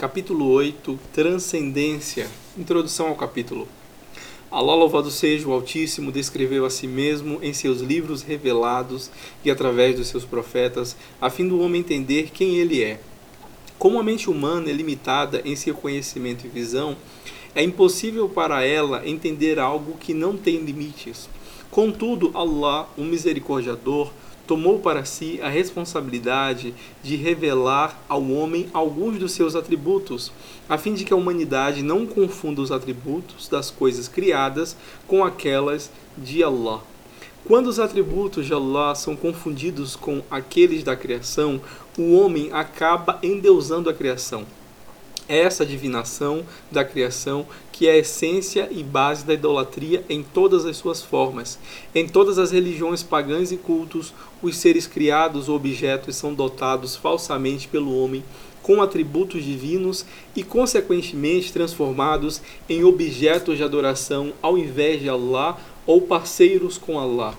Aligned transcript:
Capítulo 0.00 0.48
8 0.52 0.98
Transcendência 1.12 2.26
Introdução 2.56 3.08
ao 3.08 3.14
capítulo. 3.14 3.68
Allah, 4.50 4.74
louvado 4.74 5.10
seja 5.10 5.46
o 5.46 5.52
Altíssimo, 5.52 6.10
descreveu 6.10 6.64
a 6.64 6.70
si 6.70 6.86
mesmo 6.86 7.38
em 7.42 7.52
seus 7.52 7.82
livros 7.82 8.22
revelados 8.22 9.10
e 9.44 9.50
através 9.50 9.96
dos 9.96 10.08
seus 10.08 10.24
profetas, 10.24 10.96
a 11.20 11.28
fim 11.28 11.46
do 11.46 11.60
homem 11.60 11.82
entender 11.82 12.30
quem 12.32 12.56
ele 12.56 12.82
é. 12.82 12.98
Como 13.78 14.00
a 14.00 14.02
mente 14.02 14.30
humana 14.30 14.70
é 14.70 14.72
limitada 14.72 15.42
em 15.44 15.54
seu 15.54 15.74
conhecimento 15.74 16.46
e 16.46 16.48
visão, 16.48 16.96
é 17.54 17.62
impossível 17.62 18.26
para 18.26 18.64
ela 18.64 19.06
entender 19.06 19.58
algo 19.58 19.98
que 19.98 20.14
não 20.14 20.34
tem 20.34 20.60
limites. 20.60 21.28
Contudo, 21.70 22.30
Allah, 22.32 22.88
o 22.96 23.02
misericordiador, 23.02 24.10
tomou 24.50 24.80
para 24.80 25.04
si 25.04 25.38
a 25.40 25.48
responsabilidade 25.48 26.74
de 27.04 27.14
revelar 27.14 28.02
ao 28.08 28.20
homem 28.32 28.68
alguns 28.74 29.16
dos 29.16 29.30
seus 29.30 29.54
atributos, 29.54 30.32
a 30.68 30.76
fim 30.76 30.92
de 30.92 31.04
que 31.04 31.12
a 31.12 31.16
humanidade 31.16 31.84
não 31.84 32.04
confunda 32.04 32.60
os 32.60 32.72
atributos 32.72 33.46
das 33.46 33.70
coisas 33.70 34.08
criadas 34.08 34.76
com 35.06 35.24
aquelas 35.24 35.88
de 36.18 36.42
Allah. 36.42 36.80
Quando 37.44 37.68
os 37.68 37.78
atributos 37.78 38.44
de 38.44 38.52
Allah 38.52 38.92
são 38.96 39.14
confundidos 39.14 39.94
com 39.94 40.20
aqueles 40.28 40.82
da 40.82 40.96
criação, 40.96 41.60
o 41.96 42.12
homem 42.14 42.48
acaba 42.52 43.20
endeusando 43.22 43.88
a 43.88 43.94
criação 43.94 44.44
essa 45.30 45.64
divinação 45.64 46.44
da 46.70 46.84
criação 46.84 47.46
que 47.72 47.86
é 47.86 47.92
a 47.92 47.98
essência 47.98 48.68
e 48.70 48.82
base 48.82 49.24
da 49.24 49.32
idolatria 49.32 50.04
em 50.08 50.22
todas 50.22 50.66
as 50.66 50.76
suas 50.76 51.02
formas. 51.02 51.58
Em 51.94 52.06
todas 52.06 52.38
as 52.38 52.50
religiões 52.50 53.02
pagãs 53.02 53.52
e 53.52 53.56
cultos, 53.56 54.12
os 54.42 54.56
seres 54.56 54.86
criados 54.86 55.48
ou 55.48 55.56
objetos 55.56 56.16
são 56.16 56.34
dotados 56.34 56.96
falsamente 56.96 57.68
pelo 57.68 57.96
homem 57.96 58.22
com 58.62 58.82
atributos 58.82 59.42
divinos 59.42 60.04
e, 60.36 60.42
consequentemente, 60.42 61.52
transformados 61.52 62.42
em 62.68 62.84
objetos 62.84 63.56
de 63.56 63.64
adoração 63.64 64.32
ao 64.42 64.58
invés 64.58 65.00
de 65.00 65.08
Allah 65.08 65.58
ou 65.86 66.02
parceiros 66.02 66.76
com 66.76 66.98
Allah. 66.98 67.34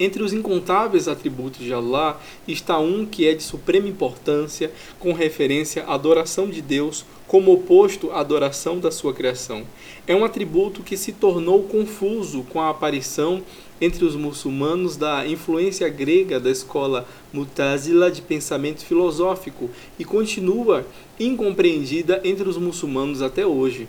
Entre 0.00 0.22
os 0.22 0.32
incontáveis 0.32 1.08
atributos 1.08 1.60
de 1.64 1.72
Allah 1.72 2.20
está 2.46 2.78
um 2.78 3.04
que 3.04 3.26
é 3.26 3.34
de 3.34 3.42
suprema 3.42 3.88
importância, 3.88 4.70
com 4.98 5.12
referência 5.12 5.84
à 5.84 5.94
adoração 5.94 6.48
de 6.48 6.62
Deus 6.62 7.04
como 7.26 7.52
oposto 7.52 8.10
à 8.10 8.20
adoração 8.20 8.78
da 8.78 8.90
sua 8.90 9.12
criação. 9.12 9.64
É 10.06 10.14
um 10.14 10.24
atributo 10.24 10.82
que 10.82 10.96
se 10.96 11.12
tornou 11.12 11.64
confuso 11.64 12.42
com 12.44 12.60
a 12.60 12.70
aparição 12.70 13.42
entre 13.80 14.04
os 14.04 14.16
muçulmanos 14.16 14.96
da 14.96 15.26
influência 15.26 15.88
grega 15.88 16.40
da 16.40 16.50
escola 16.50 17.06
Mutazila 17.32 18.10
de 18.10 18.22
pensamento 18.22 18.84
filosófico 18.84 19.68
e 19.98 20.04
continua 20.04 20.86
incompreendida 21.18 22.20
entre 22.24 22.48
os 22.48 22.56
muçulmanos 22.56 23.20
até 23.20 23.46
hoje. 23.46 23.86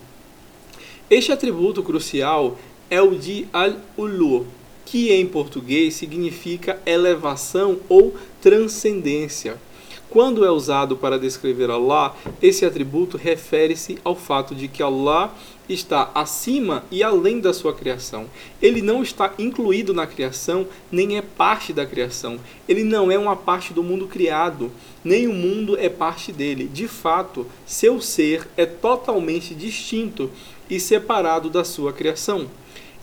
Este 1.10 1.32
atributo 1.32 1.82
crucial 1.82 2.58
é 2.90 3.02
o 3.02 3.16
de 3.16 3.48
Al-Ulu, 3.54 4.46
que 4.90 5.14
em 5.14 5.28
português 5.28 5.94
significa 5.94 6.82
elevação 6.84 7.78
ou 7.88 8.16
transcendência. 8.42 9.56
Quando 10.10 10.44
é 10.44 10.50
usado 10.50 10.98
para 10.98 11.20
descrever 11.20 11.70
Allah, 11.70 12.16
esse 12.42 12.66
atributo 12.66 13.16
refere-se 13.16 14.00
ao 14.04 14.16
fato 14.16 14.56
de 14.56 14.68
que 14.68 14.82
Allah 14.82 15.32
está 15.70 16.10
acima 16.16 16.84
e 16.90 17.04
além 17.04 17.40
da 17.40 17.54
sua 17.54 17.72
criação. 17.72 18.26
Ele 18.60 18.82
não 18.82 19.04
está 19.04 19.32
incluído 19.38 19.94
na 19.94 20.08
criação, 20.08 20.66
nem 20.92 21.20
é 21.20 21.22
parte 21.22 21.72
da 21.72 21.86
criação. 21.86 22.40
Ele 22.68 22.84
não 22.84 23.12
é 23.12 23.20
uma 23.20 23.36
parte 23.36 23.72
do 23.72 23.84
mundo 23.84 24.08
criado, 24.08 24.72
nem 25.04 25.28
o 25.28 25.34
mundo 25.34 25.78
é 25.78 25.88
parte 25.88 26.32
dele. 26.32 26.68
De 26.68 26.88
fato, 26.88 27.46
seu 27.64 28.02
ser 28.02 28.48
é 28.58 28.66
totalmente 28.66 29.54
distinto 29.54 30.32
e 30.68 30.80
separado 30.80 31.48
da 31.48 31.64
sua 31.64 31.94
criação. 31.94 32.48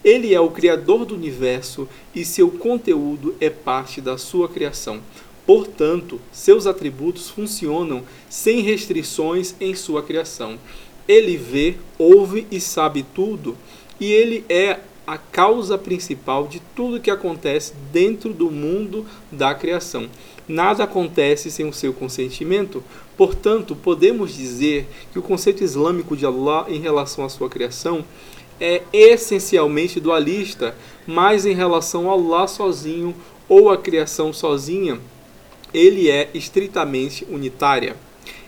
Ele 0.07 0.33
é 0.33 0.39
o 0.39 0.53
Criador 0.53 1.05
do 1.05 1.17
universo 1.17 1.89
e 2.15 2.25
seu 2.25 2.49
conteúdo 2.49 3.35
é 3.41 3.51
parte 3.51 4.01
da 4.01 4.17
sua 4.17 4.49
criação. 4.49 5.01
Portanto, 5.45 6.21
seus 6.31 6.65
atributos 6.65 7.29
funcionam 7.29 8.05
sem 8.31 8.61
restrições 8.61 9.57
em 9.61 9.75
sua 9.75 10.05
criação. 10.05 10.61
Ele 11.09 11.37
vê, 11.37 11.75
ouve 11.99 12.47
e 12.53 12.61
sabe 12.61 13.05
tudo, 13.17 13.57
e 13.99 14.13
ele 14.13 14.45
é 14.49 14.79
a 15.05 15.19
causa 15.19 15.77
principal 15.77 16.47
de 16.47 16.63
tudo 16.77 17.01
que 17.01 17.11
acontece 17.11 17.73
dentro 17.93 18.33
do 18.33 18.49
mundo 18.49 19.05
da 19.33 19.53
criação. 19.57 20.09
Nada 20.47 20.85
acontece 20.85 21.51
sem 21.51 21.69
o 21.69 21.73
seu 21.73 21.93
consentimento. 21.93 22.83
Portanto, 23.17 23.75
podemos 23.75 24.37
dizer 24.37 24.87
que 25.13 25.19
o 25.19 25.23
conceito 25.23 25.65
islâmico 25.65 26.17
de 26.17 26.25
Allah 26.25 26.67
em 26.69 26.81
relação 26.81 27.25
à 27.25 27.29
sua 27.29 27.49
criação 27.49 28.05
é 28.61 28.83
essencialmente 28.93 30.01
dualista, 30.01 30.75
mas 31.07 31.47
em 31.47 31.55
relação 31.55 32.09
ao 32.09 32.19
Allah 32.19 32.47
sozinho 32.47 33.15
ou 33.49 33.71
à 33.71 33.77
criação 33.77 34.33
sozinha, 34.33 34.99
ele 35.73 36.11
é 36.11 36.29
estritamente 36.35 37.27
unitária. 37.31 37.97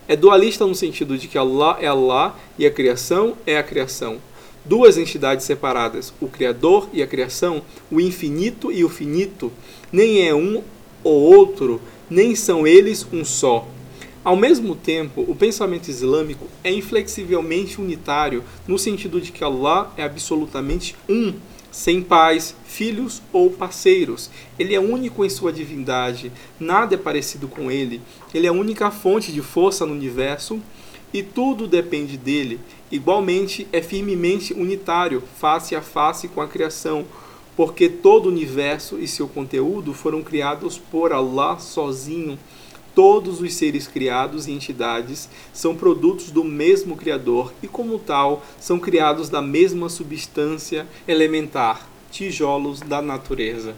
É 0.07 0.17
dualista 0.17 0.67
no 0.67 0.75
sentido 0.75 1.19
de 1.19 1.29
que 1.29 1.37
Allah 1.37 1.77
é 1.81 1.87
Allah 1.87 2.35
e 2.59 2.67
a 2.67 2.71
criação 2.71 3.37
é 3.47 3.59
a 3.59 3.63
criação. 3.63 4.19
Duas 4.65 4.99
entidades 4.99 5.45
separadas, 5.45 6.13
o 6.21 6.29
Criador 6.29 6.89
e 6.93 7.03
a 7.03 7.07
criação, 7.07 7.63
o 7.91 8.01
infinito 8.01 8.73
e 8.73 8.85
o 8.85 8.89
finito, 8.89 9.53
nem 9.93 10.27
é 10.27 10.35
um 10.35 10.63
ou 11.05 11.15
outro, 11.15 11.81
nem 12.11 12.35
são 12.35 12.67
eles 12.67 13.07
um 13.13 13.25
só. 13.25 13.67
Ao 14.25 14.37
mesmo 14.37 14.75
tempo, 14.75 15.25
o 15.29 15.35
pensamento 15.35 15.89
islâmico 15.89 16.47
é 16.65 16.73
inflexivelmente 16.73 17.81
unitário, 17.81 18.43
no 18.67 18.79
sentido 18.79 19.21
de 19.21 19.31
que 19.31 19.45
Allah 19.45 19.93
é 19.97 20.03
absolutamente 20.03 20.97
um, 21.09 21.35
sem 21.71 22.03
pais, 22.03 22.55
filhos 22.65 23.23
ou 23.33 23.51
parceiros. 23.51 24.29
Ele 24.59 24.75
é 24.75 24.81
único 24.81 25.25
em 25.25 25.31
sua 25.31 25.53
divindade, 25.53 26.33
nada 26.59 26.97
é 26.97 26.99
parecido 26.99 27.47
com 27.47 27.71
ele. 27.71 28.01
Ele 28.35 28.47
é 28.47 28.51
a 28.51 28.53
única 28.53 28.91
fonte 28.91 29.33
de 29.33 29.41
força 29.41 29.87
no 29.87 29.93
universo 29.93 30.61
e 31.13 31.23
tudo 31.23 31.69
depende 31.69 32.17
dele. 32.17 32.61
Igualmente, 32.91 33.69
é 33.73 33.81
firmemente 33.81 34.53
unitário, 34.53 35.23
face 35.39 35.77
a 35.77 35.81
face 35.81 36.27
com 36.27 36.41
a 36.41 36.49
criação, 36.49 37.05
porque 37.57 37.89
todo 37.89 38.27
o 38.27 38.31
universo 38.31 38.99
e 38.99 39.07
seu 39.07 39.29
conteúdo 39.29 39.95
foram 39.95 40.23
criados 40.23 40.77
por 40.77 41.13
Allah 41.13 41.59
sozinho 41.59 42.39
Todos 42.99 43.41
os 43.41 43.55
seres 43.55 43.87
criados 43.87 44.49
e 44.49 44.51
entidades 44.51 45.29
são 45.53 45.77
produtos 45.77 46.33
do 46.33 46.43
mesmo 46.43 46.97
Criador 46.97 47.53
e, 47.63 47.69
como 47.69 47.97
tal, 47.97 48.45
são 48.59 48.77
criados 48.81 49.29
da 49.29 49.41
mesma 49.41 49.89
substância 49.89 50.85
elementar, 51.07 51.89
tijolos 52.11 52.81
da 52.81 53.01
natureza. 53.01 53.77